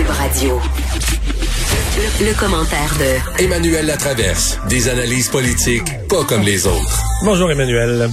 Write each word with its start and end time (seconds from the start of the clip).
Cube 0.00 0.08
Radio. 0.08 0.58
Le, 1.98 2.26
le 2.26 2.40
commentaire 2.40 2.90
de 2.98 3.44
Emmanuel 3.44 3.84
Latraverse. 3.84 4.58
Des 4.66 4.88
analyses 4.88 5.28
politiques 5.28 5.84
pas 6.08 6.24
comme 6.24 6.40
les 6.40 6.66
autres. 6.66 7.02
Bonjour 7.22 7.50
Emmanuel. 7.50 8.08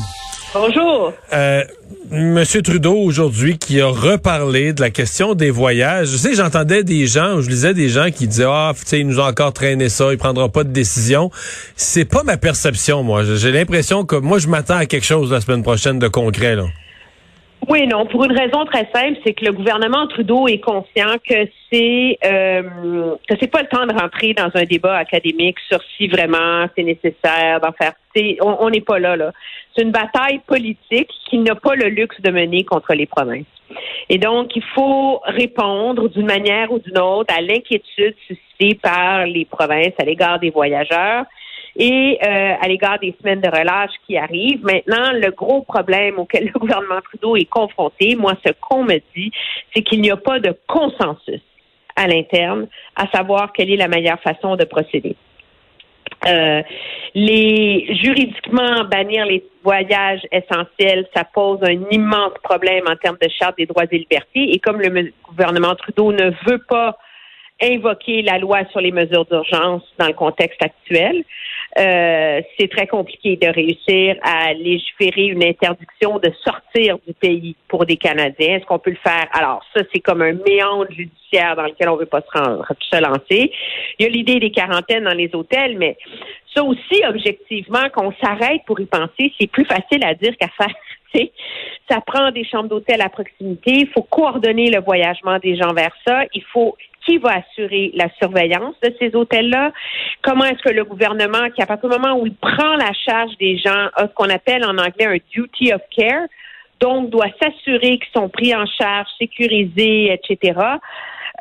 Bonjour. 0.54 1.14
Euh, 1.32 1.64
Monsieur 2.12 2.62
Trudeau 2.62 2.94
aujourd'hui 2.94 3.58
qui 3.58 3.80
a 3.80 3.88
reparlé 3.88 4.74
de 4.74 4.82
la 4.82 4.90
question 4.90 5.34
des 5.34 5.50
voyages. 5.50 6.10
Je 6.10 6.18
sais, 6.18 6.34
j'entendais 6.34 6.84
des 6.84 7.08
gens, 7.08 7.40
je 7.40 7.50
lisais 7.50 7.74
des 7.74 7.88
gens 7.88 8.12
qui 8.12 8.28
disaient 8.28 8.44
ah, 8.46 8.74
tu 8.76 8.82
sais, 8.86 9.00
il 9.00 9.08
nous 9.08 9.22
a 9.22 9.30
encore 9.30 9.54
traîné 9.54 9.88
ça, 9.88 10.12
il 10.12 10.18
prendra 10.18 10.50
pas 10.50 10.66
de 10.66 10.72
décision. 10.72 11.32
C'est 11.78 12.06
pas 12.06 12.24
ma 12.24 12.36
perception, 12.36 13.02
moi. 13.04 13.24
J'ai 13.24 13.54
l'impression 13.54 14.04
que 14.04 14.18
moi 14.18 14.40
je 14.40 14.50
m'attends 14.50 14.76
à 14.76 14.88
quelque 14.88 15.06
chose 15.06 15.32
la 15.32 15.40
semaine 15.40 15.64
prochaine 15.64 16.00
de 16.00 16.10
concret 16.10 16.58
là. 16.58 16.66
Oui, 17.70 17.86
non, 17.86 18.06
pour 18.06 18.24
une 18.24 18.32
raison 18.32 18.64
très 18.64 18.88
simple, 18.94 19.20
c'est 19.26 19.34
que 19.34 19.44
le 19.44 19.52
gouvernement 19.52 20.08
Trudeau 20.08 20.48
est 20.48 20.60
conscient 20.60 21.16
que 21.28 21.50
c'est 21.70 22.18
euh, 22.24 23.16
que 23.28 23.36
c'est 23.42 23.52
pas 23.52 23.62
le 23.62 23.68
temps 23.68 23.86
de 23.86 23.94
rentrer 23.94 24.34
dans 24.34 24.50
un 24.54 24.64
débat 24.64 24.96
académique 24.96 25.58
sur 25.68 25.80
si 25.98 26.08
vraiment 26.08 26.68
c'est 26.76 26.84
nécessaire 26.84 27.60
d'en 27.62 27.74
faire. 27.74 27.94
On 28.42 28.70
n'est 28.70 28.82
pas 28.82 29.00
là, 29.00 29.18
là. 29.18 29.32
C'est 29.76 29.84
une 29.84 29.92
bataille 29.92 30.40
politique 30.48 31.12
qui 31.30 31.38
n'a 31.40 31.56
pas 31.56 31.76
le 31.76 31.90
luxe 31.90 32.20
de 32.22 32.32
mener 32.32 32.64
contre 32.64 32.94
les 32.94 33.06
provinces. 33.06 33.46
Et 34.10 34.18
donc, 34.18 34.56
il 34.56 34.64
faut 34.74 35.22
répondre 35.26 36.08
d'une 36.08 36.26
manière 36.26 36.72
ou 36.72 36.80
d'une 36.80 36.98
autre 36.98 37.32
à 37.38 37.42
l'inquiétude 37.42 38.16
suscitée 38.26 38.80
par 38.82 39.26
les 39.26 39.46
provinces 39.46 39.94
à 40.00 40.06
l'égard 40.06 40.40
des 40.40 40.50
voyageurs 40.50 41.26
et 41.78 42.18
euh, 42.24 42.54
à 42.60 42.68
l'égard 42.68 43.00
des 43.00 43.16
semaines 43.22 43.42
de 43.42 43.48
relâche 43.48 43.92
qui 44.06 44.18
arrivent. 44.18 44.64
Maintenant, 44.64 45.12
le 45.14 45.30
gros 45.32 45.62
problème 45.62 46.18
auquel 46.18 46.46
le 46.54 46.60
gouvernement 46.60 47.02
Trudeau 47.02 47.36
est 47.36 47.46
confronté, 47.46 48.16
moi, 48.16 48.34
ce 48.46 48.52
qu'on 48.60 48.84
me 48.84 49.00
dit, 49.16 49.32
c'est 49.74 49.84
qu'il 49.84 50.02
n'y 50.02 50.10
a 50.10 50.18
pas 50.18 50.40
de 50.40 50.56
consensus 50.68 51.42
à 51.96 52.08
l'interne 52.08 52.68
à 52.96 53.08
savoir 53.08 53.54
quelle 53.54 53.72
est 53.72 53.78
la 53.78 53.88
meilleure 53.88 54.20
façon 54.22 54.56
de 54.56 54.66
procéder. 54.66 55.16
Euh, 56.26 56.62
les 57.14 57.96
juridiquement 58.02 58.84
bannir 58.86 59.26
les 59.26 59.44
voyages 59.64 60.22
essentiels, 60.32 61.08
ça 61.16 61.24
pose 61.24 61.60
un 61.62 61.78
immense 61.92 62.34
problème 62.44 62.86
en 62.88 62.96
termes 62.96 63.18
de 63.22 63.30
charte 63.30 63.58
des 63.58 63.66
droits 63.66 63.86
et 63.92 63.98
libertés. 63.98 64.54
Et 64.54 64.60
comme 64.60 64.82
le 64.82 65.12
gouvernement 65.24 65.76
Trudeau 65.76 66.12
ne 66.12 66.32
veut 66.48 66.64
pas 66.68 66.98
invoquer 67.62 68.22
la 68.22 68.38
loi 68.38 68.60
sur 68.72 68.82
les 68.82 68.92
mesures 68.92 69.26
d'urgence 69.26 69.84
dans 69.98 70.08
le 70.08 70.14
contexte 70.14 70.62
actuel. 70.62 71.24
Euh, 71.80 72.42
c'est 72.58 72.70
très 72.70 72.88
compliqué 72.88 73.36
de 73.36 73.48
réussir 73.48 74.16
à 74.24 74.52
légiférer 74.54 75.26
une 75.26 75.44
interdiction 75.44 76.18
de 76.18 76.32
sortir 76.44 76.98
du 77.06 77.14
pays 77.14 77.56
pour 77.68 77.86
des 77.86 77.98
Canadiens. 77.98 78.56
Est-ce 78.56 78.66
qu'on 78.66 78.80
peut 78.80 78.92
le 78.92 78.98
faire? 78.98 79.28
Alors, 79.32 79.64
ça, 79.76 79.84
c'est 79.94 80.00
comme 80.00 80.24
un 80.24 80.34
méandre 80.34 80.92
judiciaire 80.92 81.56
dans 81.56 81.66
lequel 81.66 81.90
on 81.90 81.96
ne 81.96 82.00
veut 82.00 82.08
pas 82.08 82.22
se, 82.22 82.40
rendre, 82.40 82.66
se 82.80 83.00
lancer. 83.00 83.52
Il 84.00 84.04
y 84.04 84.06
a 84.06 84.10
l'idée 84.10 84.40
des 84.40 84.50
quarantaines 84.50 85.04
dans 85.04 85.14
les 85.14 85.30
hôtels, 85.34 85.78
mais 85.78 85.98
ça 86.56 86.64
aussi, 86.64 87.04
objectivement, 87.08 87.88
qu'on 87.94 88.12
s'arrête 88.24 88.62
pour 88.66 88.80
y 88.80 88.86
penser, 88.86 89.32
c'est 89.40 89.48
plus 89.48 89.66
facile 89.66 90.04
à 90.04 90.16
dire 90.16 90.36
qu'à 90.38 90.48
faire. 90.58 90.74
Ça 91.90 92.02
prend 92.02 92.32
des 92.32 92.44
chambres 92.44 92.70
d'hôtel 92.70 93.02
à 93.02 93.10
proximité. 93.10 93.72
Il 93.72 93.90
faut 93.90 94.04
coordonner 94.04 94.70
le 94.70 94.82
voyagement 94.82 95.40
des 95.40 95.56
gens 95.56 95.74
vers 95.74 95.94
ça. 96.06 96.24
Il 96.34 96.44
faut 96.52 96.76
qui 97.08 97.18
va 97.18 97.38
assurer 97.38 97.92
la 97.96 98.10
surveillance 98.22 98.76
de 98.84 98.94
ces 99.00 99.16
hôtels-là? 99.16 99.72
Comment 100.22 100.44
est-ce 100.44 100.62
que 100.62 100.74
le 100.74 100.84
gouvernement, 100.84 101.50
qui 101.56 101.62
à 101.62 101.66
partir 101.66 101.90
du 101.90 101.98
moment 101.98 102.20
où 102.20 102.28
il 102.28 102.36
prend 102.36 102.76
la 102.76 102.92
charge 102.94 103.36
des 103.38 103.58
gens, 103.58 103.88
a 103.96 104.08
ce 104.08 104.14
qu'on 104.14 104.30
appelle 104.30 104.66
en 104.66 104.78
anglais 104.78 105.06
un 105.06 105.18
duty 105.32 105.74
of 105.74 105.82
care, 105.96 106.28
donc 106.80 107.10
doit 107.10 107.30
s'assurer 107.42 107.98
qu'ils 107.98 108.14
sont 108.14 108.30
pris 108.30 108.54
en 108.54 108.66
charge, 108.66 109.08
sécurisés, 109.18 110.14
etc. 110.14 110.60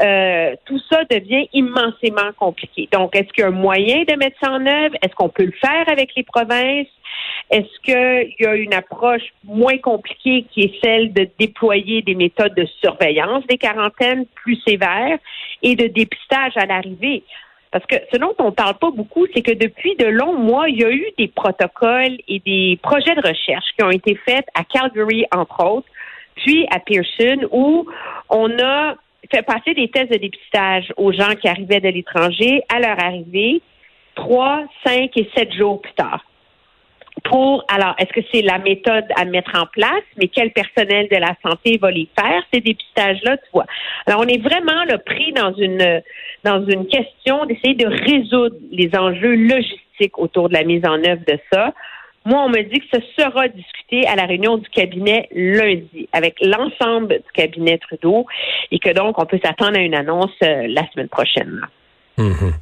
Euh, 0.00 0.54
tout 0.66 0.78
ça 0.90 1.04
devient 1.10 1.48
immensément 1.54 2.30
compliqué. 2.38 2.88
Donc, 2.92 3.16
est-ce 3.16 3.32
qu'il 3.32 3.42
y 3.42 3.44
a 3.44 3.48
un 3.48 3.50
moyen 3.50 4.04
de 4.04 4.14
mettre 4.16 4.36
ça 4.42 4.52
en 4.52 4.66
œuvre? 4.66 4.94
Est-ce 5.02 5.14
qu'on 5.14 5.30
peut 5.30 5.46
le 5.46 5.52
faire 5.52 5.88
avec 5.88 6.10
les 6.14 6.22
provinces? 6.22 6.88
Est-ce 7.50 7.80
qu'il 7.82 8.34
y 8.38 8.46
a 8.46 8.54
une 8.56 8.74
approche 8.74 9.22
moins 9.44 9.78
compliquée 9.78 10.44
qui 10.50 10.62
est 10.62 10.84
celle 10.84 11.12
de 11.14 11.26
déployer 11.38 12.02
des 12.02 12.14
méthodes 12.14 12.54
de 12.54 12.66
surveillance 12.82 13.46
des 13.46 13.56
quarantaines 13.56 14.26
plus 14.34 14.60
sévères 14.66 15.18
et 15.62 15.76
de 15.76 15.86
dépistage 15.86 16.52
à 16.56 16.66
l'arrivée? 16.66 17.22
Parce 17.70 17.86
que 17.86 17.96
ce 18.12 18.18
dont 18.18 18.34
on 18.38 18.46
ne 18.46 18.50
parle 18.50 18.76
pas 18.78 18.90
beaucoup, 18.90 19.26
c'est 19.34 19.42
que 19.42 19.52
depuis 19.52 19.96
de 19.96 20.06
longs 20.06 20.38
mois, 20.38 20.68
il 20.68 20.80
y 20.80 20.84
a 20.84 20.90
eu 20.90 21.06
des 21.18 21.28
protocoles 21.28 22.18
et 22.28 22.40
des 22.40 22.78
projets 22.82 23.14
de 23.14 23.26
recherche 23.26 23.66
qui 23.76 23.84
ont 23.84 23.90
été 23.90 24.14
faits 24.26 24.46
à 24.54 24.64
Calgary, 24.64 25.26
entre 25.34 25.64
autres, 25.64 25.88
puis 26.36 26.66
à 26.70 26.80
Pearson, 26.80 27.48
où 27.50 27.86
on 28.28 28.58
a 28.58 28.94
fait 29.30 29.42
passer 29.42 29.74
des 29.74 29.88
tests 29.88 30.12
de 30.12 30.18
dépistage 30.18 30.92
aux 30.96 31.12
gens 31.12 31.34
qui 31.40 31.48
arrivaient 31.48 31.80
de 31.80 31.88
l'étranger 31.88 32.62
à 32.68 32.80
leur 32.80 33.02
arrivée 33.02 33.60
trois, 34.14 34.64
cinq 34.84 35.10
et 35.16 35.28
sept 35.36 35.52
jours 35.52 35.80
plus 35.80 35.92
tard. 35.92 36.24
Pour, 37.24 37.64
alors, 37.68 37.94
est-ce 37.98 38.12
que 38.12 38.20
c'est 38.32 38.42
la 38.42 38.58
méthode 38.58 39.04
à 39.16 39.24
mettre 39.24 39.52
en 39.58 39.66
place, 39.66 40.04
mais 40.16 40.28
quel 40.28 40.52
personnel 40.52 41.08
de 41.10 41.16
la 41.16 41.34
santé 41.42 41.78
va 41.80 41.90
les 41.90 42.08
faire, 42.18 42.42
ces 42.52 42.60
dépistages-là, 42.60 43.38
tu 43.38 43.50
vois? 43.52 43.66
Alors, 44.06 44.20
on 44.20 44.28
est 44.28 44.40
vraiment 44.40 44.84
pris 45.04 45.32
dans 45.32 45.52
une, 45.54 46.02
dans 46.44 46.64
une 46.66 46.86
question 46.86 47.46
d'essayer 47.46 47.74
de 47.74 47.86
résoudre 47.86 48.56
les 48.70 48.90
enjeux 48.94 49.34
logistiques 49.34 50.18
autour 50.18 50.50
de 50.50 50.54
la 50.54 50.64
mise 50.64 50.84
en 50.84 51.02
œuvre 51.04 51.22
de 51.26 51.38
ça. 51.52 51.72
Moi, 52.26 52.42
on 52.44 52.48
me 52.48 52.60
dit 52.64 52.80
que 52.80 52.98
ce 52.98 53.22
sera 53.22 53.46
discuté 53.46 54.04
à 54.08 54.16
la 54.16 54.24
réunion 54.24 54.58
du 54.58 54.68
cabinet 54.68 55.28
lundi 55.32 56.08
avec 56.12 56.34
l'ensemble 56.42 57.08
du 57.08 57.32
cabinet 57.32 57.78
Trudeau 57.78 58.26
et 58.72 58.80
que 58.80 58.92
donc 58.92 59.16
on 59.20 59.26
peut 59.26 59.38
s'attendre 59.42 59.78
à 59.78 59.80
une 59.80 59.94
annonce 59.94 60.34
euh, 60.42 60.66
la 60.68 60.82
semaine 60.90 61.08
prochaine. 61.08 61.60
Mhm. 62.18 62.52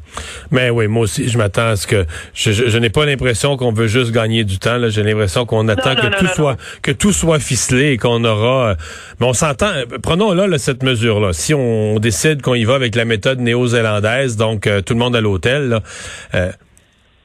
Mais 0.50 0.68
oui, 0.68 0.86
moi 0.86 1.04
aussi, 1.04 1.28
je 1.28 1.38
m'attends 1.38 1.68
à 1.68 1.76
ce 1.76 1.86
que 1.86 2.04
je, 2.34 2.76
n'ai 2.76 2.90
pas 2.90 3.06
l'impression 3.06 3.56
qu'on 3.56 3.72
veut 3.72 3.86
juste 3.86 4.12
gagner 4.12 4.44
du 4.44 4.58
temps. 4.58 4.76
J'ai 4.88 5.02
l'impression 5.02 5.46
qu'on 5.46 5.66
attend 5.68 5.94
que 5.94 6.18
tout 6.18 6.26
soit 6.26 6.56
que 6.82 6.90
tout 6.90 7.12
soit 7.12 7.38
ficelé 7.38 7.92
et 7.92 7.96
qu'on 7.96 8.22
aura. 8.24 8.70
Euh, 8.70 8.74
mais 9.18 9.26
on 9.26 9.32
s'entend. 9.32 9.70
Prenons 10.02 10.34
là, 10.34 10.58
cette 10.58 10.82
mesure 10.82 11.20
là. 11.20 11.32
Si 11.32 11.54
on 11.54 11.98
décide 12.00 12.42
qu'on 12.42 12.54
y 12.54 12.64
va 12.64 12.74
avec 12.74 12.96
la 12.96 13.06
méthode 13.06 13.40
néo-zélandaise, 13.40 14.36
donc 14.36 14.66
euh, 14.66 14.82
tout 14.82 14.92
le 14.92 14.98
monde 14.98 15.16
à 15.16 15.22
l'hôtel. 15.22 15.80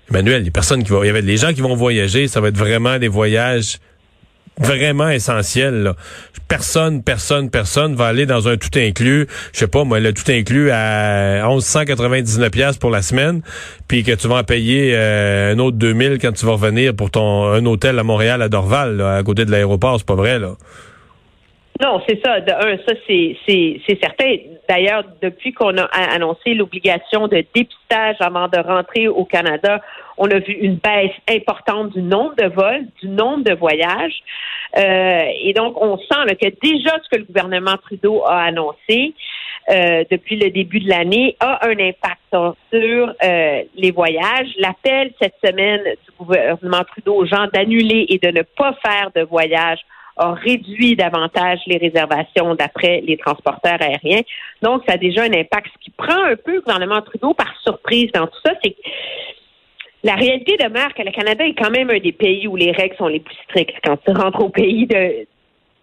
Emmanuel, 0.10 0.44
les 0.44 0.52
personnes 0.52 0.84
qui 0.84 0.92
vont, 0.92 1.04
il 1.04 1.08
y 1.08 1.10
avait 1.10 1.22
les 1.22 1.38
gens 1.38 1.54
qui 1.54 1.62
vont 1.62 1.76
voyager, 1.76 2.28
ça 2.28 2.42
va 2.42 2.50
être 2.50 2.58
vraiment 2.58 2.98
des 2.98 3.08
voyages 3.08 3.78
vraiment 4.60 5.10
essentiels. 5.10 5.94
Personne, 6.48 7.04
personne, 7.04 7.50
personne 7.50 7.96
va 7.96 8.08
aller 8.08 8.26
dans 8.26 8.48
un 8.48 8.58
tout 8.58 8.78
inclus. 8.78 9.28
Je 9.54 9.60
sais 9.60 9.68
pas, 9.68 9.84
moi, 9.84 10.00
le 10.00 10.14
tout 10.14 10.30
inclus 10.30 10.72
à 10.72 11.48
1199 11.48 12.52
pièces 12.52 12.78
pour 12.78 12.90
la 12.90 13.02
semaine, 13.02 13.42
puis 13.88 14.04
que 14.04 14.12
tu 14.12 14.28
vas 14.28 14.38
en 14.38 14.44
payer 14.44 14.94
euh, 14.96 15.54
un 15.54 15.60
autre 15.60 15.78
2000 15.78 16.18
quand 16.20 16.32
tu 16.32 16.46
vas 16.46 16.54
revenir 16.54 16.96
pour 16.96 17.12
ton 17.12 17.46
un 17.46 17.66
hôtel 17.66 17.98
à 18.00 18.04
Montréal 18.04 18.42
à 18.42 18.50
Dorval, 18.50 19.02
à 19.02 19.24
côté 19.24 19.46
de 19.46 19.52
l'aéroport, 19.52 19.98
c'est 20.00 20.08
pas 20.08 20.16
vrai 20.16 20.40
là. 20.40 20.56
Non, 21.82 22.02
c'est 22.08 22.20
ça. 22.24 22.42
De 22.42 22.52
un, 22.52 22.78
ça 22.86 22.94
c'est 23.08 24.00
certain. 24.02 24.36
D'ailleurs, 24.70 25.04
depuis 25.20 25.52
qu'on 25.52 25.76
a 25.80 25.86
annoncé 25.86 26.54
l'obligation 26.54 27.28
de 27.28 27.44
dépistage 27.56 28.18
avant 28.20 28.48
de 28.48 28.60
rentrer 28.60 29.08
au 29.08 29.26
Canada, 29.26 29.82
on 30.20 30.30
a 30.30 30.38
vu 30.38 30.54
une 30.54 30.76
baisse 30.76 31.16
importante 31.28 31.94
du 31.94 32.04
nombre 32.04 32.36
de 32.36 32.46
vols, 32.46 32.86
du 33.02 33.08
nombre 33.08 33.44
de 33.44 33.56
voyages. 33.56 34.22
Euh, 34.78 35.24
et 35.42 35.54
donc, 35.54 35.82
on 35.82 35.98
sent 35.98 36.36
que 36.40 36.50
déjà 36.62 36.98
ce 37.04 37.10
que 37.10 37.18
le 37.18 37.24
gouvernement 37.24 37.78
Trudeau 37.82 38.24
a 38.28 38.44
annoncé 38.44 39.16
euh, 39.72 40.04
depuis 40.12 40.38
le 40.38 40.52
début 40.52 40.80
de 40.80 40.90
l'année 40.90 41.36
a 41.40 41.68
un 41.68 41.80
impact 41.80 42.54
sur 42.72 43.14
euh, 43.24 43.64
les 43.76 43.92
voyages. 43.92 44.50
L'appel 44.60 45.14
cette 45.20 45.36
semaine 45.44 45.82
du 45.84 46.12
gouvernement 46.18 46.84
Trudeau 46.84 47.16
aux 47.16 47.26
gens 47.26 47.48
d'annuler 47.52 48.06
et 48.10 48.20
de 48.20 48.30
ne 48.30 48.44
pas 48.44 48.74
faire 48.84 49.10
de 49.16 49.22
voyages 49.22 49.80
a 50.20 50.34
réduit 50.34 50.96
davantage 50.96 51.60
les 51.66 51.78
réservations 51.78 52.54
d'après 52.54 53.02
les 53.02 53.18
transporteurs 53.18 53.82
aériens. 53.82 54.22
Donc, 54.62 54.84
ça 54.86 54.96
a 54.96 54.98
déjà 54.98 55.24
un 55.24 55.34
impact. 55.34 55.68
Ce 55.74 55.84
qui 55.84 55.92
prend 55.92 56.24
un 56.26 56.36
peu 56.36 56.56
le 56.56 56.62
gouvernement 56.62 57.02
Trudeau 57.02 57.34
par 57.34 57.52
surprise 57.64 58.12
dans 58.14 58.28
tout 58.28 58.40
ça, 58.46 58.54
c'est 58.62 58.72
que 58.72 58.82
la 60.04 60.16
réalité 60.16 60.58
demeure 60.58 60.94
que 60.94 61.04
le 61.04 61.12
Canada 61.12 61.46
est 61.46 61.58
quand 61.58 61.72
même 61.72 61.90
un 61.90 62.00
des 62.00 62.12
pays 62.12 62.48
où 62.48 62.56
les 62.56 62.72
règles 62.72 62.96
sont 62.98 63.08
les 63.08 63.22
plus 63.22 63.36
strictes. 63.46 63.76
Quand 63.84 63.98
tu 64.06 64.12
rentres 64.12 64.42
au 64.42 64.50
pays 64.50 64.86
de, 64.88 65.26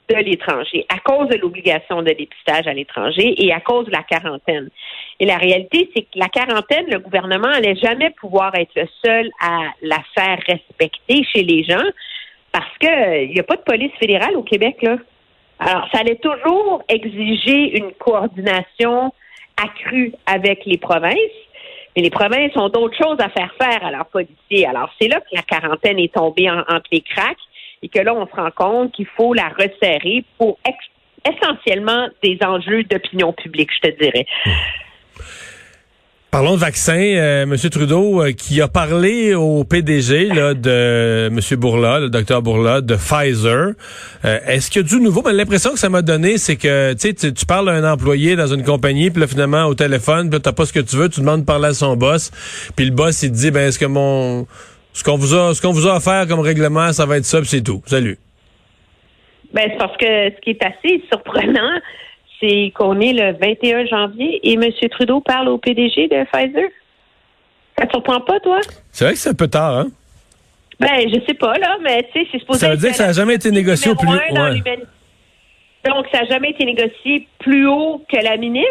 de 0.08 0.16
l'étranger, 0.16 0.86
à 0.88 0.98
cause 0.98 1.28
de 1.28 1.36
l'obligation 1.36 2.02
de 2.02 2.12
dépistage 2.12 2.66
à 2.66 2.74
l'étranger 2.74 3.34
et 3.42 3.52
à 3.52 3.60
cause 3.60 3.86
de 3.86 3.92
la 3.92 4.02
quarantaine. 4.02 4.68
Et 5.18 5.26
la 5.26 5.36
réalité, 5.36 5.90
c'est 5.94 6.02
que 6.02 6.18
la 6.18 6.28
quarantaine, 6.28 6.86
le 6.90 6.98
gouvernement 6.98 7.48
n'allait 7.48 7.76
jamais 7.76 8.10
pouvoir 8.10 8.54
être 8.54 8.74
le 8.76 8.86
seul 9.04 9.30
à 9.40 9.72
la 9.82 9.98
faire 10.14 10.38
respecter 10.46 11.24
chez 11.24 11.42
les 11.42 11.64
gens 11.64 11.88
parce 12.56 12.78
qu'il 12.78 13.34
n'y 13.34 13.38
a 13.38 13.42
pas 13.42 13.56
de 13.56 13.62
police 13.62 13.92
fédérale 14.00 14.34
au 14.34 14.42
Québec, 14.42 14.78
là. 14.80 14.96
Alors, 15.58 15.86
ça 15.92 16.00
allait 16.00 16.16
toujours 16.16 16.82
exiger 16.88 17.76
une 17.76 17.92
coordination 17.98 19.12
accrue 19.62 20.14
avec 20.24 20.64
les 20.64 20.78
provinces. 20.78 21.36
Mais 21.94 22.02
les 22.02 22.10
provinces 22.10 22.56
ont 22.56 22.70
d'autres 22.70 22.96
choses 22.96 23.18
à 23.20 23.28
faire 23.28 23.52
faire 23.60 23.84
à 23.84 23.90
leurs 23.90 24.06
policiers. 24.06 24.66
Alors, 24.66 24.88
c'est 24.98 25.08
là 25.08 25.20
que 25.20 25.34
la 25.34 25.42
quarantaine 25.42 25.98
est 25.98 26.14
tombée 26.14 26.50
entre 26.50 26.88
les 26.90 27.02
cracks 27.02 27.36
et 27.82 27.90
que 27.90 27.98
là, 27.98 28.14
on 28.14 28.26
se 28.26 28.34
rend 28.34 28.50
compte 28.50 28.92
qu'il 28.92 29.06
faut 29.06 29.34
la 29.34 29.48
resserrer 29.48 30.24
pour 30.38 30.58
essentiellement 31.26 32.08
des 32.22 32.38
enjeux 32.42 32.84
d'opinion 32.84 33.34
publique, 33.34 33.70
je 33.74 33.90
te 33.90 34.02
dirais. 34.02 34.26
Parlons 36.36 36.56
de 36.56 36.60
vaccins. 36.60 36.92
Euh, 37.00 37.44
M. 37.44 37.56
Trudeau 37.56 38.22
euh, 38.22 38.32
qui 38.32 38.60
a 38.60 38.68
parlé 38.68 39.34
au 39.34 39.64
PDG 39.64 40.26
là, 40.26 40.52
de 40.52 41.28
M. 41.28 41.40
Bourla, 41.58 41.98
le 41.98 42.10
docteur 42.10 42.42
Bourla, 42.42 42.82
de 42.82 42.94
Pfizer. 42.94 43.72
Euh, 44.22 44.38
est-ce 44.46 44.70
qu'il 44.70 44.82
y 44.82 44.84
a 44.84 44.86
du 44.86 45.00
nouveau? 45.00 45.22
Ben, 45.22 45.32
L'impression 45.32 45.70
que 45.70 45.78
ça 45.78 45.88
m'a 45.88 46.02
donné, 46.02 46.36
c'est 46.36 46.56
que 46.56 46.92
tu, 46.92 47.46
parles 47.46 47.70
à 47.70 47.72
un 47.72 47.90
employé 47.90 48.36
dans 48.36 48.48
une 48.48 48.64
compagnie, 48.64 49.10
puis 49.10 49.22
là, 49.22 49.26
finalement, 49.26 49.64
au 49.64 49.72
téléphone, 49.72 50.28
puis 50.28 50.38
t'as 50.38 50.52
pas 50.52 50.66
ce 50.66 50.74
que 50.74 50.80
tu 50.80 50.96
veux, 50.96 51.08
tu 51.08 51.20
demandes 51.20 51.40
de 51.40 51.46
parler 51.46 51.68
à 51.68 51.72
son 51.72 51.96
boss, 51.96 52.30
puis 52.76 52.84
le 52.84 52.90
boss, 52.90 53.22
il 53.22 53.30
te 53.30 53.36
dit, 53.36 53.50
ben, 53.50 53.68
est-ce 53.68 53.78
que 53.78 53.86
mon... 53.86 54.46
Ce 54.92 55.02
qu'on 55.02 55.16
vous 55.16 55.34
a, 55.34 55.54
ce 55.54 55.62
qu'on 55.62 55.72
vous 55.72 55.88
a 55.88 55.96
offert 55.96 56.26
comme 56.28 56.40
règlement, 56.40 56.92
ça 56.92 57.06
va 57.06 57.16
être 57.16 57.24
ça, 57.24 57.38
c'est 57.44 57.62
tout. 57.62 57.80
Salut. 57.86 58.18
Ben, 59.54 59.70
c'est 59.70 59.78
parce 59.78 59.96
que 59.96 60.04
ce 60.04 60.40
qui 60.42 60.50
est 60.50 60.62
assez 60.62 61.02
surprenant, 61.10 61.80
c'est 62.40 62.72
qu'on 62.74 63.00
est 63.00 63.12
le 63.12 63.32
21 63.32 63.86
janvier 63.86 64.40
et 64.42 64.54
M. 64.54 64.64
Trudeau 64.90 65.20
parle 65.20 65.48
au 65.48 65.58
PDG 65.58 66.08
de 66.08 66.24
Pfizer. 66.24 66.68
Ça 67.78 67.86
te 67.86 67.92
surprend 67.92 68.20
pas, 68.20 68.40
toi? 68.40 68.60
C'est 68.90 69.04
vrai 69.04 69.14
que 69.14 69.18
c'est 69.18 69.30
un 69.30 69.34
peu 69.34 69.48
tard, 69.48 69.78
hein? 69.78 69.86
Ben, 70.78 71.08
je 71.08 71.20
sais 71.26 71.34
pas, 71.34 71.54
là, 71.58 71.78
mais 71.82 72.02
tu 72.12 72.20
sais, 72.20 72.28
c'est 72.30 72.38
supposé 72.38 72.60
Ça 72.60 72.70
veut 72.70 72.76
dire 72.76 72.90
que 72.90 72.96
ça 72.96 73.06
n'a 73.06 73.12
jamais 73.12 73.34
été 73.34 73.50
négocié 73.50 73.90
au 73.90 73.94
plus 73.94 74.08
haut. 74.08 74.18
Donc, 75.84 76.06
ça 76.12 76.20
n'a 76.20 76.28
jamais 76.28 76.50
été 76.50 76.64
négocié 76.64 77.26
plus 77.38 77.66
haut 77.66 78.04
que 78.10 78.16
la 78.16 78.36
ministre. 78.36 78.66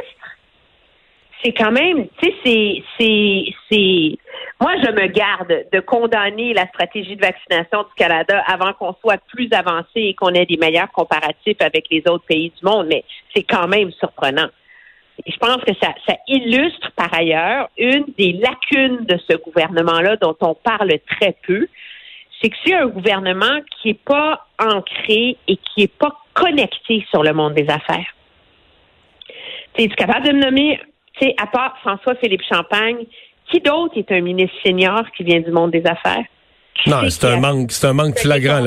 C'est 1.44 1.54
quand 1.54 1.72
même, 1.72 2.08
tu 2.22 2.30
sais, 2.44 2.84
c'est, 3.00 3.54
c'est, 3.70 4.18
moi, 4.62 4.72
je 4.81 4.90
me 4.90 5.07
garde 5.07 5.66
de 5.72 5.80
condamner 5.81 6.54
la 6.54 6.66
stratégie 6.68 7.18
de 7.18 7.22
vaccination 7.22 7.84
du 7.84 7.94
Canada 7.98 8.42
avant 8.48 8.72
qu'on 8.74 8.96
soit 9.02 9.22
plus 9.28 9.50
avancé 9.52 9.96
et 9.96 10.13
qu'on 10.13 10.30
ait 10.30 10.46
des 10.46 10.57
meilleurs 10.57 10.92
comparatifs 10.92 11.57
avec 11.60 11.88
les 11.92 12.02
autres 12.07 12.24
pays 12.25 12.54
du 12.57 12.66
monde, 12.66 12.88
mais 12.88 13.04
c'est 13.36 13.44
quand 13.44 13.68
même 13.68 13.92
surprenant. 13.92 14.48
Et 15.25 15.31
je 15.31 15.38
pense 15.38 15.57
que 15.57 15.74
ça, 15.81 15.94
illustre 16.28 16.92
par 16.96 17.13
ailleurs 17.13 17.69
une 17.78 18.06
des 18.18 18.34
lacunes 18.34 19.06
de 19.06 19.18
ce 19.30 19.36
gouvernement-là 19.38 20.16
dont 20.18 20.36
on 20.42 20.56
parle 20.56 20.92
très 21.19 21.36
peu. 21.46 21.68
C'est 22.42 22.50
que 22.50 22.56
c'est 22.66 22.75
un 22.75 22.88
gouvernement 22.88 23.60
qui 23.81 23.90
n'est 23.90 23.94
pas 24.06 24.46
ancré 24.60 25.38
et 25.48 25.57
qui 25.57 25.81
n'est 25.81 25.88
pas 25.88 26.16
connecté 26.34 27.06
sur 27.10 27.24
le 27.24 27.34
monde 27.34 27.54
des 27.54 27.69
affaires. 27.69 28.13
Tu 29.74 29.84
es 29.84 29.88
capable 29.90 30.28
de 30.28 30.34
me 30.34 30.42
nommer, 30.42 30.80
tu 31.13 31.28
sais, 31.28 31.36
à 31.42 31.48
part 31.48 31.78
François-Philippe 31.80 32.44
Champagne, 32.44 33.06
qui 33.51 33.59
d'autre 33.59 33.97
est 33.97 34.12
un 34.12 34.21
ministre 34.21 34.56
senior 34.65 35.03
qui 35.15 35.24
vient 35.24 35.39
du 35.39 35.51
monde 35.51 35.71
des 35.71 35.83
affaires? 35.86 36.25
non, 36.88 37.09
c'est 37.09 37.25
un 37.25 37.39
manque, 37.39 37.71
c'est 37.71 37.88
un 37.88 37.94
manque 37.94 38.18
flagrant. 38.19 38.59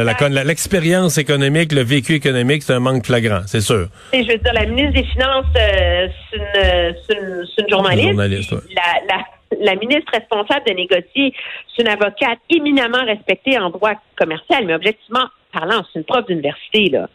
L'expérience 0.44 1.19
économique, 1.19 1.72
le 1.72 1.82
vécu 1.82 2.14
économique, 2.14 2.62
c'est 2.62 2.72
un 2.72 2.80
manque 2.80 3.06
flagrant, 3.06 3.42
c'est 3.46 3.60
sûr. 3.60 3.88
je 4.12 4.19
veux 4.19 4.38
dire, 4.38 4.52
la 4.52 4.66
ministre 4.66 5.00
des 5.00 5.04
Finances, 5.04 5.46
euh, 5.56 6.08
c'est 6.30 7.14
une, 7.14 7.46
une, 7.58 7.69
journaliste. 7.69 8.50
la, 8.75 9.16
la, 9.16 9.25
la, 9.60 9.75
ministre 9.76 10.10
responsable 10.12 10.66
de 10.66 10.72
négocier, 10.72 11.32
c'est 11.76 11.82
une 11.82 11.88
avocate 11.88 12.38
éminemment 12.50 13.04
respectée 13.04 13.58
en 13.58 13.70
droit 13.70 13.92
commercial, 14.16 14.64
mais 14.66 14.75
objectivement 14.75 15.26
parlant, 15.52 15.82
c'est 15.92 16.00
une 16.00 16.04
prof 16.04 16.26
d'université, 16.26 16.90
là. 16.90 17.08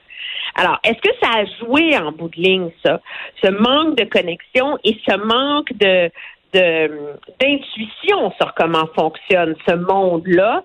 Alors, 0.55 0.79
est-ce 0.83 0.99
que 0.99 1.15
ça 1.21 1.29
a 1.39 1.45
joué 1.59 1.97
en 1.97 2.11
bout 2.11 2.29
de 2.29 2.39
ligne, 2.39 2.69
ça? 2.85 3.01
Ce 3.43 3.49
manque 3.49 3.97
de 3.97 4.03
connexion 4.03 4.77
et 4.83 4.97
ce 5.07 5.15
manque 5.17 5.73
de, 5.73 6.11
d'intuition 6.53 8.31
sur 8.39 8.53
comment 8.55 8.87
fonctionne 8.95 9.55
ce 9.67 9.75
monde-là. 9.75 10.63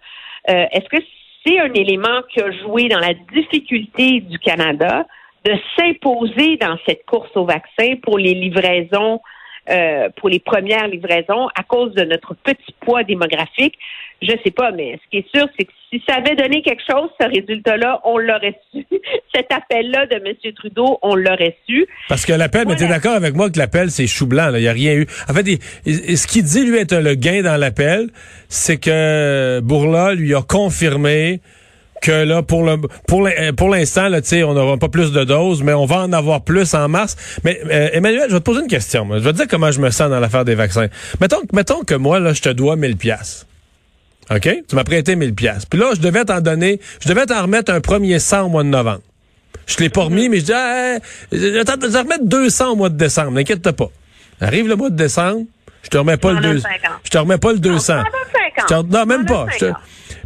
Euh, 0.51 0.67
est-ce 0.73 0.89
que 0.89 1.03
c'est 1.45 1.59
un 1.59 1.73
élément 1.73 2.23
qui 2.31 2.41
a 2.41 2.51
joué 2.51 2.89
dans 2.89 2.99
la 2.99 3.15
difficulté 3.33 4.21
du 4.21 4.39
Canada 4.39 5.07
de 5.45 5.55
s'imposer 5.77 6.57
dans 6.57 6.77
cette 6.87 7.05
course 7.07 7.31
au 7.37 7.45
vaccin 7.45 7.97
pour 8.03 8.19
les 8.19 8.35
livraisons 8.35 9.21
euh, 9.71 10.09
pour 10.17 10.29
les 10.29 10.39
premières 10.39 10.89
livraisons 10.89 11.49
à 11.55 11.63
cause 11.63 11.93
de 11.95 12.05
notre 12.05 12.35
petit 12.35 12.75
poids 12.81 13.05
démographique. 13.05 13.75
Je 14.23 14.33
sais 14.45 14.51
pas, 14.51 14.73
mais 14.73 14.99
ce 15.05 15.11
qui 15.11 15.19
est 15.19 15.37
sûr, 15.37 15.47
c'est 15.57 15.65
que 15.65 15.73
si 15.91 16.03
ça 16.09 16.17
avait 16.17 16.35
donné 16.35 16.63
quelque 16.63 16.83
chose, 16.89 17.09
ce 17.21 17.27
résultat-là, 17.27 18.01
on 18.05 18.19
l'aurait 18.19 18.59
su. 18.73 18.85
Cet 19.35 19.53
appel-là 19.53 20.07
de 20.07 20.17
M. 20.17 20.53
Trudeau, 20.55 20.99
on 21.03 21.15
l'aurait 21.15 21.57
su. 21.69 21.87
Parce 22.09 22.27
que 22.27 22.33
l'appel, 22.33 22.67
mais 22.67 22.77
tu 22.77 22.85
es 22.85 22.89
d'accord 22.89 23.15
avec 23.15 23.35
moi 23.35 23.51
que 23.51 23.59
l'appel, 23.59 23.91
c'est 23.91 24.07
chou 24.07 24.27
blanc. 24.27 24.51
Il 24.55 24.61
n'y 24.61 24.69
a 24.69 24.73
rien 24.73 24.95
eu. 24.95 25.07
En 25.29 25.35
fait, 25.35 25.45
ce 25.85 26.27
qu'il 26.27 26.43
dit, 26.43 26.65
lui, 26.65 26.79
être 26.79 26.97
le 26.97 27.15
gain 27.15 27.43
dans 27.43 27.57
l'appel, 27.57 28.09
c'est 28.49 28.79
que 28.79 29.61
Bourla 29.61 30.15
lui 30.15 30.35
a 30.35 30.43
confirmé 30.43 31.41
que 32.01 32.25
là 32.25 32.43
pour 32.43 32.65
le 32.65 32.77
pour 33.07 33.27
euh, 33.27 33.53
pour 33.53 33.69
l'instant 33.69 34.09
là 34.09 34.21
tu 34.21 34.29
sais 34.29 34.43
on 34.43 34.55
n'aura 34.55 34.77
pas 34.77 34.89
plus 34.89 35.13
de 35.13 35.25
doses 35.25 35.63
mais 35.63 35.73
on 35.73 35.87
va 35.87 35.99
en 35.99 36.13
avoir 36.13 36.43
plus 36.43 36.75
en 36.75 36.89
mars. 36.89 37.17
Mais 37.45 37.61
euh, 37.71 37.91
Emmanuel 37.93 38.27
je 38.29 38.35
vais 38.35 38.41
te 38.41 38.45
poser 38.45 38.61
une 38.61 38.69
question 38.69 39.07
je 39.13 39.19
vais 39.19 39.33
te 39.33 39.37
dire 39.37 39.47
comment 39.49 39.71
je 39.71 39.81
me 39.81 39.91
sens 39.91 40.11
dans 40.11 40.21
l'affaire 40.21 40.45
des 40.45 40.55
vaccins. 40.55 40.89
Mettons 41.21 41.43
mettons 41.53 41.83
que 41.85 41.95
moi 41.95 42.21
là 42.21 42.33
je 42.33 42.43
te 42.43 42.49
dois 42.49 42.77
1000 42.77 42.97
pièces 42.97 43.47
OK? 44.31 44.49
Tu 44.69 44.77
m'as 44.77 44.85
prêté 44.85 45.17
1000 45.17 45.35
pièces 45.35 45.67
puis 45.67 45.79
là 45.79 45.93
je 45.95 46.01
devais 46.01 46.25
t'en 46.25 46.41
donner 46.41 46.81
je 47.01 47.09
devais 47.09 47.27
t'en 47.27 47.43
remettre 47.43 47.73
un 47.73 47.81
premier 47.81 48.19
100 48.19 48.47
au 48.47 48.49
mois 48.49 48.63
de 48.63 48.69
novembre. 48.69 49.01
Je 49.67 49.79
l'ai 49.79 49.89
pas 49.89 50.05
remis 50.05 50.29
mais 50.29 50.41
je 50.41 50.45
dis 50.45 50.53
ah, 50.55 50.99
je 51.33 51.39
vais 51.39 51.65
t'en 51.65 51.75
remettre 51.75 52.25
200 52.25 52.73
au 52.73 52.77
mois 52.77 52.89
de 52.89 52.97
décembre. 52.97 53.33
N'inquiète 53.33 53.71
pas. 53.73 53.91
Arrive 54.41 54.69
le 54.69 54.77
mois 54.77 54.91
de 54.91 54.97
décembre 54.97 55.45
je 55.83 55.91
te 55.91 55.99
remets 55.99 56.17
pas 56.17 56.33
le 56.33 56.41
200 56.41 56.69
je 57.05 57.11
te 57.11 57.19
remets 57.19 57.39
pas 57.39 57.53
le 57.53 57.59
200 57.59 57.95
non, 58.71 58.83
non 58.83 59.07
même 59.07 59.25
pas 59.25 59.47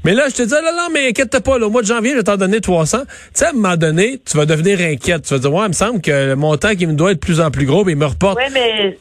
mais 0.05 0.15
là, 0.15 0.25
je 0.29 0.35
te 0.35 0.43
dis, 0.43 0.51
là, 0.51 0.73
non, 0.77 0.89
mais 0.93 1.09
inquiète 1.09 1.43
pas, 1.45 1.59
là, 1.59 1.67
au 1.67 1.71
mois 1.71 1.83
de 1.83 1.87
janvier, 1.87 2.13
je 2.13 2.17
vais 2.17 2.23
t'en 2.23 2.37
donner 2.37 2.61
300. 2.61 2.99
Tu 3.01 3.07
sais, 3.35 3.47
à 3.47 3.51
un 3.51 3.53
moment 3.53 3.77
donné, 3.77 4.19
tu 4.25 4.37
vas 4.37 4.47
devenir 4.47 4.81
inquiète. 4.81 5.23
Tu 5.23 5.35
vas 5.35 5.41
dire, 5.41 5.53
ouais, 5.53 5.65
il 5.67 5.69
me 5.69 5.73
semble 5.73 6.01
que 6.01 6.29
le 6.29 6.37
montant 6.37 6.75
qui 6.75 6.87
me 6.87 6.95
doit 6.95 7.13
être 7.13 7.21
de 7.21 7.27
plus 7.27 7.41
en 7.41 7.51
plus 7.51 7.67
gros, 7.67 7.85
mais 7.85 7.93
il 7.93 7.99
me 7.99 8.07
reporte. 8.07 8.39
Oui, 8.39 8.51
mais 8.53 8.99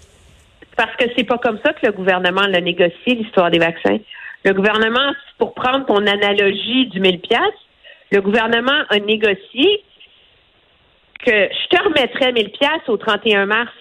parce 0.77 0.95
que 0.95 1.05
c'est 1.15 1.23
pas 1.23 1.37
comme 1.37 1.59
ça 1.65 1.73
que 1.73 1.85
le 1.85 1.91
gouvernement 1.91 2.47
l'a 2.47 2.61
négocié, 2.61 3.15
l'histoire 3.15 3.51
des 3.51 3.59
vaccins. 3.59 3.97
Le 4.43 4.53
gouvernement, 4.53 5.13
pour 5.37 5.53
prendre 5.53 5.85
ton 5.85 6.05
analogie 6.07 6.87
du 6.87 6.99
1000 6.99 7.19
pièces, 7.19 7.39
le 8.11 8.21
gouvernement 8.21 8.83
a 8.89 8.99
négocié 8.99 9.83
que 11.25 11.31
je 11.31 11.75
te 11.75 11.83
remettrais 11.83 12.31
1000 12.31 12.51
pièces 12.51 12.87
au 12.87 12.97
31 12.97 13.45
mars. 13.45 13.71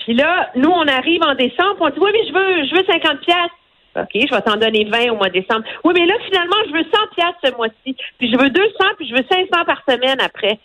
Puis 0.00 0.14
là, 0.14 0.50
nous, 0.56 0.70
on 0.70 0.86
arrive 0.86 1.22
en 1.22 1.34
décembre, 1.34 1.76
on 1.80 1.88
dit, 1.90 1.98
oui, 2.00 2.10
mais 2.12 2.28
je 2.28 2.32
veux, 2.32 2.66
je 2.68 2.74
veux 2.74 2.84
50 2.86 3.20
pièces. 3.20 3.36
OK, 3.96 4.10
je 4.14 4.34
vais 4.34 4.42
t'en 4.42 4.56
donner 4.56 4.84
20 4.84 5.12
au 5.12 5.16
mois 5.16 5.28
de 5.28 5.40
décembre. 5.40 5.64
Oui, 5.84 5.94
mais 5.96 6.06
là, 6.06 6.14
finalement, 6.26 6.56
je 6.66 6.72
veux 6.72 6.84
100 6.84 6.88
piastres 7.14 7.40
ce 7.44 7.56
mois-ci. 7.56 7.96
Puis 8.18 8.30
je 8.30 8.36
veux 8.38 8.50
200, 8.50 8.68
puis 8.98 9.08
je 9.08 9.14
veux 9.14 9.24
500 9.28 9.64
par 9.64 9.82
semaine 9.88 10.20
après. 10.20 10.58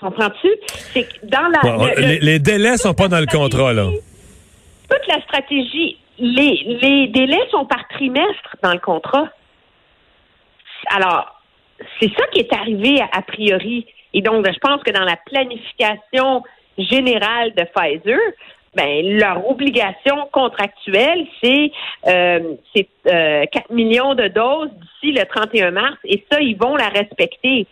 Comprends-tu? 0.00 0.48
C'est 0.66 1.04
que 1.04 1.26
dans 1.26 1.48
la... 1.48 1.94
les, 1.96 2.18
les, 2.18 2.38
délais 2.38 2.76
sont 2.76 2.94
pas 2.94 3.08
dans 3.08 3.20
le 3.20 3.26
contrat, 3.26 3.72
là. 3.72 3.88
Toute 4.90 5.06
la 5.06 5.22
stratégie, 5.22 5.96
les, 6.18 6.78
les 6.82 7.06
délais 7.08 7.46
sont 7.50 7.66
par 7.66 7.86
trimestre 7.88 8.56
dans 8.62 8.72
le 8.72 8.80
contrat. 8.80 9.28
Alors, 10.90 11.40
c'est 12.00 12.10
ça 12.18 12.26
qui 12.32 12.40
est 12.40 12.52
arrivé 12.52 13.00
a 13.00 13.22
priori. 13.22 13.86
Et 14.14 14.22
donc, 14.22 14.46
je 14.46 14.58
pense 14.58 14.82
que 14.82 14.90
dans 14.90 15.04
la 15.04 15.16
planification 15.26 16.42
générale 16.78 17.52
de 17.54 17.64
Pfizer, 17.74 18.18
ben, 18.74 19.18
leur 19.18 19.48
obligation 19.48 20.28
contractuelle, 20.32 21.26
c'est 21.42 21.72
euh, 22.06 22.54
euh, 23.06 23.44
4 23.52 23.70
millions 23.70 24.14
de 24.14 24.28
doses 24.28 24.70
d'ici 24.70 25.12
le 25.12 25.24
31 25.24 25.72
mars, 25.72 25.96
et 26.04 26.24
ça, 26.30 26.40
ils 26.40 26.56
vont 26.56 26.76
la 26.76 26.88
respecter. 26.88 27.66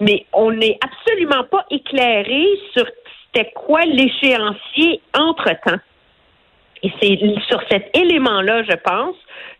Mais 0.00 0.26
on 0.32 0.50
n'est 0.50 0.78
absolument 0.82 1.44
pas 1.44 1.64
éclairé 1.70 2.44
sur 2.72 2.86
c'était 3.34 3.50
quoi 3.52 3.84
l'échéancier 3.84 5.00
entre-temps. 5.14 5.78
Et 6.82 6.92
c'est 7.00 7.18
sur 7.48 7.62
cet 7.70 7.96
élément-là, 7.96 8.64
je 8.64 8.76
pense, 8.76 9.16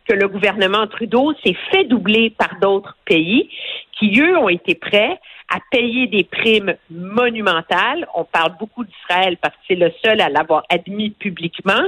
que 0.07 0.13
le 0.13 0.27
gouvernement 0.27 0.87
Trudeau 0.87 1.33
s'est 1.43 1.55
fait 1.71 1.85
doubler 1.85 2.29
par 2.31 2.59
d'autres 2.61 2.97
pays 3.05 3.49
qui, 3.97 4.19
eux, 4.19 4.37
ont 4.37 4.49
été 4.49 4.75
prêts 4.75 5.19
à 5.49 5.59
payer 5.71 6.07
des 6.07 6.23
primes 6.23 6.75
monumentales. 6.89 8.07
On 8.15 8.25
parle 8.25 8.53
beaucoup 8.59 8.83
d'Israël 8.83 9.37
parce 9.37 9.53
que 9.55 9.61
c'est 9.69 9.75
le 9.75 9.91
seul 10.03 10.19
à 10.19 10.29
l'avoir 10.29 10.63
admis 10.69 11.11
publiquement 11.11 11.83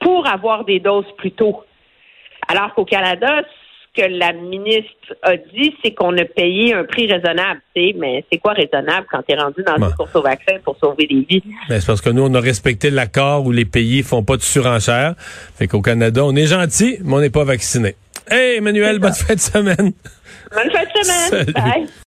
pour 0.00 0.26
avoir 0.26 0.64
des 0.64 0.80
doses 0.80 1.10
plus 1.16 1.32
tôt. 1.32 1.64
Alors 2.48 2.74
qu'au 2.74 2.84
Canada, 2.84 3.42
que 3.96 4.02
la 4.02 4.32
ministre 4.32 5.14
a 5.22 5.36
dit, 5.36 5.74
c'est 5.82 5.92
qu'on 5.92 6.16
a 6.18 6.24
payé 6.24 6.74
un 6.74 6.84
prix 6.84 7.10
raisonnable. 7.10 7.60
Mais 7.96 8.24
c'est 8.30 8.38
quoi 8.38 8.52
raisonnable 8.52 9.06
quand 9.10 9.22
tu 9.26 9.34
es 9.34 9.38
rendu 9.38 9.62
dans 9.62 9.76
une 9.76 9.94
course 9.94 10.14
au 10.14 10.22
vaccin 10.22 10.54
pour 10.64 10.76
sauver 10.78 11.06
des 11.06 11.26
vies? 11.28 11.42
Ben, 11.68 11.80
c'est 11.80 11.86
parce 11.86 12.00
que 12.00 12.10
nous, 12.10 12.22
on 12.22 12.34
a 12.34 12.40
respecté 12.40 12.90
l'accord 12.90 13.44
où 13.44 13.52
les 13.52 13.64
pays 13.64 14.02
font 14.02 14.22
pas 14.22 14.36
de 14.36 14.42
surenchère. 14.42 15.14
Fait 15.18 15.66
qu'au 15.66 15.82
Canada, 15.82 16.24
on 16.24 16.34
est 16.36 16.46
gentil, 16.46 16.98
mais 17.04 17.14
on 17.14 17.20
n'est 17.20 17.30
pas 17.30 17.44
vacciné. 17.44 17.96
Hey, 18.30 18.56
Emmanuel, 18.56 18.98
bonne 18.98 19.12
fin 19.12 19.34
de 19.34 19.40
semaine. 19.40 19.92
Bonne 20.52 20.70
fin 20.70 20.84
de 20.84 21.04
semaine. 21.04 21.44
Bye. 21.54 21.86